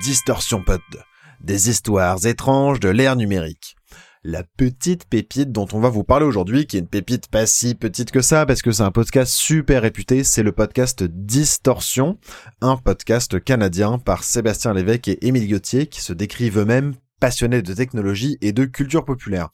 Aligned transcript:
Distorsion 0.00 0.62
Pod, 0.62 0.80
des 1.40 1.70
histoires 1.70 2.24
étranges 2.26 2.80
de 2.80 2.88
l'ère 2.88 3.16
numérique. 3.16 3.76
La 4.22 4.42
petite 4.42 5.04
pépite 5.04 5.52
dont 5.52 5.66
on 5.72 5.80
va 5.80 5.90
vous 5.90 6.04
parler 6.04 6.24
aujourd'hui, 6.24 6.66
qui 6.66 6.76
est 6.76 6.80
une 6.80 6.88
pépite 6.88 7.28
pas 7.28 7.46
si 7.46 7.74
petite 7.74 8.10
que 8.10 8.22
ça, 8.22 8.46
parce 8.46 8.62
que 8.62 8.72
c'est 8.72 8.82
un 8.82 8.90
podcast 8.90 9.32
super 9.32 9.82
réputé, 9.82 10.24
c'est 10.24 10.42
le 10.42 10.52
podcast 10.52 11.04
Distorsion, 11.04 12.18
un 12.60 12.76
podcast 12.76 13.42
canadien 13.42 13.98
par 13.98 14.24
Sébastien 14.24 14.72
Lévesque 14.72 15.08
et 15.08 15.26
Émile 15.26 15.50
Gauthier, 15.50 15.86
qui 15.86 16.00
se 16.00 16.12
décrivent 16.12 16.58
eux-mêmes 16.58 16.94
passionnés 17.20 17.62
de 17.62 17.72
technologie 17.72 18.36
et 18.40 18.52
de 18.52 18.64
culture 18.64 19.04
populaire. 19.04 19.48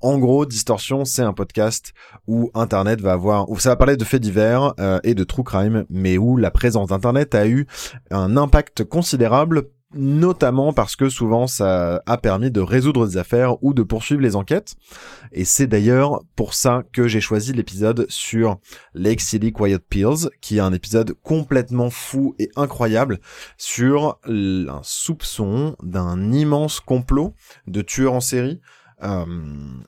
En 0.00 0.18
gros, 0.18 0.44
Distorsion, 0.44 1.06
c'est 1.06 1.22
un 1.22 1.32
podcast 1.32 1.94
où 2.26 2.50
Internet 2.52 3.00
va 3.00 3.12
avoir, 3.12 3.48
où 3.48 3.58
ça 3.58 3.70
va 3.70 3.76
parler 3.76 3.96
de 3.96 4.04
faits 4.04 4.20
divers 4.20 4.74
euh, 4.78 5.00
et 5.04 5.14
de 5.14 5.24
true 5.24 5.44
crime, 5.44 5.86
mais 5.88 6.18
où 6.18 6.36
la 6.36 6.50
présence 6.50 6.88
d'Internet 6.88 7.34
a 7.34 7.46
eu 7.46 7.66
un 8.10 8.36
impact 8.36 8.84
considérable 8.84 9.70
notamment 9.94 10.72
parce 10.72 10.96
que 10.96 11.08
souvent 11.08 11.46
ça 11.46 12.02
a 12.06 12.18
permis 12.18 12.50
de 12.50 12.60
résoudre 12.60 13.06
des 13.06 13.16
affaires 13.16 13.62
ou 13.62 13.74
de 13.74 13.82
poursuivre 13.82 14.20
les 14.20 14.36
enquêtes. 14.36 14.76
Et 15.32 15.44
c'est 15.44 15.66
d'ailleurs 15.66 16.22
pour 16.36 16.54
ça 16.54 16.82
que 16.92 17.08
j'ai 17.08 17.20
choisi 17.20 17.52
l'épisode 17.52 18.06
sur 18.08 18.58
Lake 18.94 19.20
City 19.20 19.52
Quiet 19.52 19.78
Pills, 19.78 20.30
qui 20.40 20.58
est 20.58 20.60
un 20.60 20.72
épisode 20.72 21.14
complètement 21.22 21.90
fou 21.90 22.34
et 22.38 22.50
incroyable 22.56 23.20
sur 23.56 24.18
un 24.26 24.80
soupçon 24.82 25.76
d'un 25.82 26.32
immense 26.32 26.80
complot 26.80 27.34
de 27.66 27.82
tueurs 27.82 28.14
en 28.14 28.20
série. 28.20 28.60
Euh, 29.02 29.24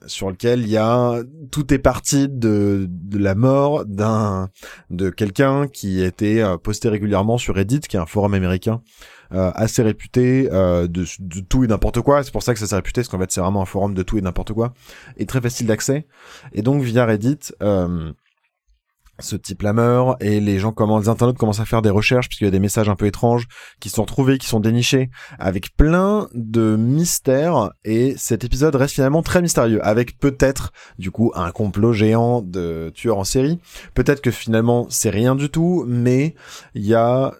sur 0.05 0.29
lequel 0.29 0.61
il 0.61 0.69
y 0.69 0.77
a 0.77 1.21
tout 1.49 1.73
est 1.73 1.79
parti 1.79 2.27
de, 2.27 2.87
de 2.89 3.17
la 3.17 3.35
mort 3.35 3.85
d'un 3.85 4.49
de 4.89 5.09
quelqu'un 5.09 5.67
qui 5.67 6.03
était 6.03 6.41
euh, 6.41 6.57
posté 6.57 6.89
régulièrement 6.89 7.37
sur 7.37 7.55
Reddit, 7.55 7.79
qui 7.79 7.95
est 7.95 7.99
un 7.99 8.05
forum 8.05 8.33
américain 8.33 8.81
euh, 9.33 9.51
assez 9.55 9.81
réputé 9.81 10.49
euh, 10.51 10.87
de, 10.87 11.05
de, 11.19 11.39
tout 11.41 11.63
et 11.63 11.67
n'importe 11.67 12.01
quoi. 12.01 12.23
C'est 12.23 12.31
pour 12.31 12.43
ça 12.43 12.53
que 12.53 12.59
ça 12.59 12.67
s'est 12.67 12.75
réputé, 12.75 13.01
parce 13.01 13.09
qu'en 13.09 13.19
fait 13.19 13.31
c'est 13.31 13.41
vraiment 13.41 13.61
un 13.61 13.65
forum 13.65 13.93
de 13.93 14.03
tout 14.03 14.17
et 14.17 14.21
n'importe 14.21 14.53
quoi, 14.53 14.73
et 15.17 15.25
très 15.25 15.41
facile 15.41 15.67
d'accès. 15.67 16.05
Et 16.53 16.61
donc 16.61 16.81
via 16.81 17.05
Reddit, 17.05 17.39
euh, 17.61 18.11
ce 19.19 19.35
type-là 19.35 19.73
meurt 19.73 20.21
et 20.21 20.39
les 20.39 20.59
gens 20.59 20.71
commencent, 20.71 21.03
les 21.03 21.09
internautes 21.09 21.37
commencent 21.37 21.59
à 21.59 21.65
faire 21.65 21.81
des 21.81 21.89
recherches 21.89 22.27
puisqu'il 22.27 22.45
y 22.45 22.47
a 22.47 22.51
des 22.51 22.59
messages 22.59 22.89
un 22.89 22.95
peu 22.95 23.05
étranges 23.05 23.47
qui 23.79 23.89
sont 23.89 24.05
trouvés, 24.05 24.37
qui 24.37 24.47
sont 24.47 24.59
dénichés 24.59 25.09
avec 25.39 25.75
plein 25.75 26.27
de 26.33 26.75
mystères 26.75 27.71
et 27.83 28.15
cet 28.17 28.43
épisode 28.43 28.75
reste 28.75 28.95
finalement 28.95 29.23
très 29.23 29.41
mystérieux 29.41 29.85
avec 29.85 30.19
peut-être 30.19 30.71
du 30.99 31.11
coup 31.11 31.31
un 31.35 31.51
complot 31.51 31.93
géant 31.93 32.41
de 32.41 32.91
tueurs 32.93 33.17
en 33.17 33.23
série. 33.23 33.59
Peut-être 33.93 34.21
que 34.21 34.31
finalement 34.31 34.87
c'est 34.89 35.09
rien 35.09 35.35
du 35.35 35.49
tout 35.49 35.85
mais 35.87 36.35
il 36.73 36.85
y 36.85 36.93
a 36.93 37.33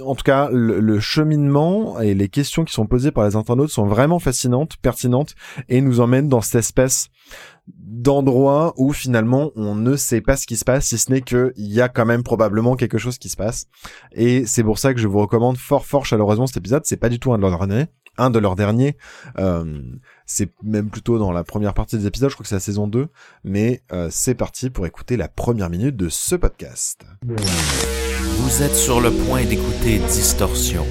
en 0.00 0.14
tout 0.14 0.22
cas, 0.22 0.48
le, 0.52 1.00
cheminement 1.00 2.00
et 2.00 2.14
les 2.14 2.28
questions 2.28 2.64
qui 2.64 2.72
sont 2.72 2.86
posées 2.86 3.10
par 3.10 3.24
les 3.26 3.36
internautes 3.36 3.70
sont 3.70 3.86
vraiment 3.86 4.18
fascinantes, 4.18 4.76
pertinentes, 4.76 5.34
et 5.68 5.80
nous 5.80 6.00
emmènent 6.00 6.28
dans 6.28 6.40
cette 6.40 6.60
espèce 6.60 7.08
d'endroit 7.66 8.74
où 8.76 8.92
finalement 8.92 9.52
on 9.54 9.74
ne 9.74 9.96
sait 9.96 10.20
pas 10.20 10.36
ce 10.36 10.46
qui 10.46 10.56
se 10.56 10.64
passe, 10.64 10.86
si 10.86 10.98
ce 10.98 11.10
n'est 11.10 11.22
qu'il 11.22 11.52
y 11.56 11.80
a 11.80 11.88
quand 11.88 12.06
même 12.06 12.22
probablement 12.22 12.76
quelque 12.76 12.98
chose 12.98 13.18
qui 13.18 13.28
se 13.28 13.36
passe. 13.36 13.66
Et 14.12 14.46
c'est 14.46 14.64
pour 14.64 14.78
ça 14.78 14.94
que 14.94 15.00
je 15.00 15.08
vous 15.08 15.18
recommande 15.18 15.56
fort 15.56 15.86
fort 15.86 16.06
chaleureusement 16.06 16.46
cet 16.46 16.56
épisode. 16.56 16.82
C'est 16.84 16.96
pas 16.96 17.08
du 17.08 17.18
tout 17.18 17.32
un 17.32 17.38
de 17.38 17.42
leurs 17.42 17.58
derniers. 17.58 17.86
Un 18.18 18.30
de 18.30 18.38
leurs 18.38 18.56
derniers. 18.56 18.96
Euh, 19.38 19.80
c'est 20.26 20.52
même 20.62 20.90
plutôt 20.90 21.18
dans 21.18 21.32
la 21.32 21.44
première 21.44 21.72
partie 21.72 21.96
des 21.96 22.06
épisodes, 22.06 22.28
je 22.28 22.34
crois 22.34 22.44
que 22.44 22.48
c'est 22.48 22.56
la 22.56 22.60
saison 22.60 22.86
2. 22.86 23.08
Mais 23.44 23.82
euh, 23.92 24.08
c'est 24.10 24.34
parti 24.34 24.68
pour 24.68 24.86
écouter 24.86 25.16
la 25.16 25.28
première 25.28 25.70
minute 25.70 25.96
de 25.96 26.08
ce 26.08 26.34
podcast. 26.34 27.06
Vous 28.24 28.62
êtes 28.62 28.76
sur 28.76 29.00
le 29.00 29.10
point 29.10 29.44
d'écouter 29.44 29.98
Distorsion, 29.98 30.86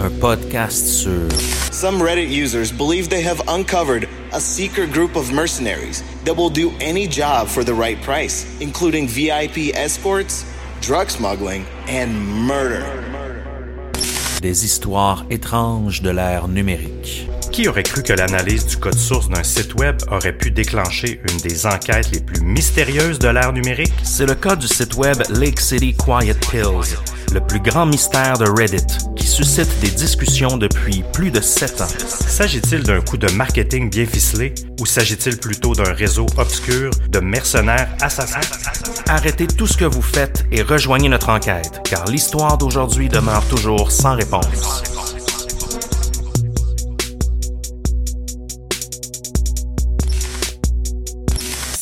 un 0.00 0.08
podcast 0.08 0.86
sur. 0.86 1.28
Some 1.70 2.00
Reddit 2.00 2.30
users 2.30 2.72
believe 2.72 3.10
they 3.10 3.22
have 3.22 3.42
uncovered 3.46 4.08
a 4.32 4.40
secret 4.40 4.90
group 4.90 5.14
of 5.14 5.30
mercenaries 5.32 6.02
that 6.24 6.34
will 6.34 6.48
do 6.48 6.70
any 6.80 7.06
job 7.06 7.46
for 7.46 7.62
the 7.62 7.74
right 7.74 8.00
price, 8.00 8.46
including 8.60 9.06
VIP 9.06 9.74
escorts, 9.74 10.46
drug 10.80 11.10
smuggling, 11.10 11.66
and 11.88 12.16
murder. 12.46 12.86
Des 14.40 14.64
histoires 14.64 15.26
étranges 15.28 16.00
de 16.00 16.10
l'ère 16.10 16.48
numérique. 16.48 17.28
Qui 17.52 17.68
aurait 17.68 17.82
cru 17.82 18.02
que 18.02 18.14
l'analyse 18.14 18.64
du 18.64 18.78
code 18.78 18.98
source 18.98 19.28
d'un 19.28 19.42
site 19.42 19.74
web 19.74 19.96
aurait 20.10 20.32
pu 20.32 20.50
déclencher 20.50 21.20
une 21.30 21.36
des 21.36 21.66
enquêtes 21.66 22.10
les 22.10 22.20
plus 22.20 22.40
mystérieuses 22.40 23.18
de 23.18 23.28
l'ère 23.28 23.52
numérique? 23.52 23.92
C'est 24.02 24.24
le 24.24 24.34
cas 24.34 24.56
du 24.56 24.66
site 24.66 24.94
web 24.96 25.18
Lake 25.28 25.60
City 25.60 25.94
Quiet 25.94 26.38
Pills, 26.50 26.96
le 27.34 27.40
plus 27.40 27.60
grand 27.60 27.84
mystère 27.84 28.38
de 28.38 28.48
Reddit, 28.48 28.86
qui 29.14 29.26
suscite 29.26 29.68
des 29.80 29.90
discussions 29.90 30.56
depuis 30.56 31.04
plus 31.12 31.30
de 31.30 31.42
sept 31.42 31.82
ans. 31.82 31.88
S'agit-il 32.08 32.84
d'un 32.84 33.02
coup 33.02 33.18
de 33.18 33.30
marketing 33.32 33.90
bien 33.90 34.06
ficelé 34.06 34.54
ou 34.80 34.86
s'agit-il 34.86 35.36
plutôt 35.36 35.74
d'un 35.74 35.92
réseau 35.92 36.24
obscur 36.38 36.90
de 37.10 37.18
mercenaires 37.20 37.90
assassins? 38.00 38.40
Arrêtez 39.08 39.46
tout 39.46 39.66
ce 39.66 39.76
que 39.76 39.84
vous 39.84 40.00
faites 40.00 40.46
et 40.50 40.62
rejoignez 40.62 41.10
notre 41.10 41.28
enquête, 41.28 41.82
car 41.84 42.06
l'histoire 42.06 42.56
d'aujourd'hui 42.56 43.10
demeure 43.10 43.46
toujours 43.48 43.92
sans 43.92 44.16
réponse. 44.16 44.82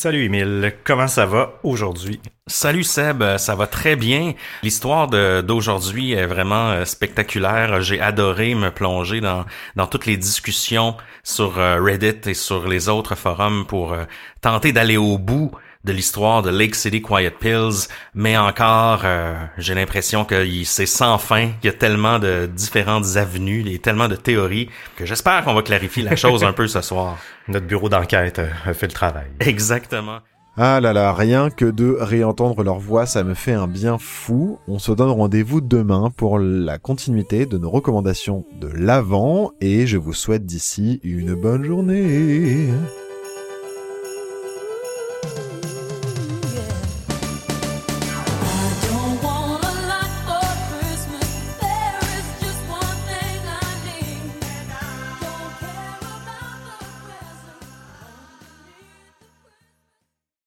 Salut 0.01 0.25
Emile, 0.25 0.73
comment 0.83 1.07
ça 1.07 1.27
va 1.27 1.59
aujourd'hui? 1.61 2.19
Salut 2.47 2.83
Seb, 2.83 3.37
ça 3.37 3.53
va 3.53 3.67
très 3.67 3.95
bien. 3.95 4.33
L'histoire 4.63 5.07
d'aujourd'hui 5.43 6.13
est 6.13 6.25
vraiment 6.25 6.71
euh, 6.71 6.85
spectaculaire. 6.85 7.81
J'ai 7.81 8.01
adoré 8.01 8.55
me 8.55 8.71
plonger 8.71 9.21
dans, 9.21 9.45
dans 9.75 9.85
toutes 9.85 10.07
les 10.07 10.17
discussions 10.17 10.95
sur 11.23 11.59
euh, 11.59 11.79
Reddit 11.79 12.27
et 12.27 12.33
sur 12.33 12.67
les 12.67 12.89
autres 12.89 13.13
forums 13.13 13.67
pour 13.67 13.93
euh, 13.93 14.05
tenter 14.41 14.73
d'aller 14.73 14.97
au 14.97 15.19
bout 15.19 15.51
de 15.83 15.93
l'histoire 15.93 16.41
de 16.41 16.49
Lake 16.49 16.75
City 16.75 17.01
Quiet 17.01 17.31
Pills, 17.39 17.87
mais 18.13 18.37
encore, 18.37 19.01
euh, 19.03 19.33
j'ai 19.57 19.73
l'impression 19.73 20.25
que 20.25 20.45
c'est 20.63 20.85
sans 20.85 21.17
fin, 21.17 21.47
qu'il 21.61 21.71
y 21.71 21.73
a 21.73 21.77
tellement 21.77 22.19
de 22.19 22.45
différentes 22.45 23.17
avenues, 23.17 23.61
il 23.61 23.71
y 23.71 23.75
a 23.75 23.79
tellement 23.79 24.07
de 24.07 24.15
théories, 24.15 24.69
que 24.95 25.05
j'espère 25.05 25.43
qu'on 25.43 25.53
va 25.53 25.61
clarifier 25.61 26.03
la 26.03 26.15
chose 26.15 26.43
un 26.43 26.53
peu 26.53 26.67
ce 26.67 26.81
soir. 26.81 27.17
Notre 27.47 27.65
bureau 27.65 27.89
d'enquête 27.89 28.39
euh, 28.39 28.49
a 28.65 28.73
fait 28.73 28.87
le 28.87 28.93
travail. 28.93 29.27
Exactement. 29.39 30.19
Ah 30.57 30.81
là 30.81 30.91
là, 30.91 31.13
rien 31.13 31.49
que 31.49 31.63
de 31.63 31.95
réentendre 31.97 32.61
leur 32.61 32.77
voix, 32.77 33.05
ça 33.05 33.23
me 33.23 33.35
fait 33.35 33.53
un 33.53 33.67
bien 33.67 33.97
fou. 33.97 34.59
On 34.67 34.79
se 34.79 34.91
donne 34.91 35.09
rendez-vous 35.09 35.61
demain 35.61 36.11
pour 36.15 36.39
la 36.39 36.77
continuité 36.77 37.45
de 37.45 37.57
nos 37.57 37.69
recommandations 37.69 38.45
de 38.59 38.67
l'avant 38.67 39.51
et 39.61 39.87
je 39.87 39.97
vous 39.97 40.13
souhaite 40.13 40.45
d'ici 40.45 40.99
une 41.03 41.35
bonne 41.35 41.63
journée. 41.63 42.67